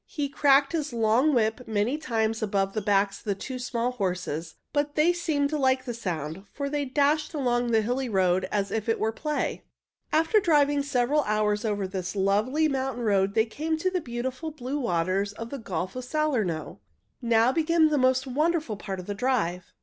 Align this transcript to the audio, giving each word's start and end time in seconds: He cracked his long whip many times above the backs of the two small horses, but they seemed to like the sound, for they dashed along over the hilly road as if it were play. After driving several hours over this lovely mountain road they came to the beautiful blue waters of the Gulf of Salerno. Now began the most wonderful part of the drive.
He 0.07 0.29
cracked 0.29 0.71
his 0.71 0.93
long 0.93 1.31
whip 1.31 1.67
many 1.67 1.95
times 1.95 2.41
above 2.41 2.73
the 2.73 2.81
backs 2.81 3.19
of 3.19 3.25
the 3.25 3.35
two 3.35 3.59
small 3.59 3.91
horses, 3.91 4.55
but 4.73 4.95
they 4.95 5.13
seemed 5.13 5.51
to 5.51 5.59
like 5.59 5.85
the 5.85 5.93
sound, 5.93 6.43
for 6.51 6.71
they 6.71 6.85
dashed 6.85 7.35
along 7.35 7.65
over 7.65 7.71
the 7.73 7.81
hilly 7.83 8.09
road 8.09 8.49
as 8.51 8.71
if 8.71 8.89
it 8.89 8.99
were 8.99 9.11
play. 9.11 9.63
After 10.11 10.39
driving 10.39 10.81
several 10.81 11.21
hours 11.25 11.63
over 11.65 11.85
this 11.87 12.15
lovely 12.15 12.67
mountain 12.67 13.03
road 13.03 13.35
they 13.35 13.45
came 13.45 13.77
to 13.77 13.91
the 13.91 14.01
beautiful 14.01 14.49
blue 14.49 14.79
waters 14.79 15.33
of 15.33 15.51
the 15.51 15.59
Gulf 15.59 15.95
of 15.95 16.03
Salerno. 16.03 16.79
Now 17.21 17.51
began 17.51 17.89
the 17.89 17.99
most 17.99 18.25
wonderful 18.25 18.77
part 18.77 18.99
of 18.99 19.05
the 19.05 19.13
drive. 19.13 19.71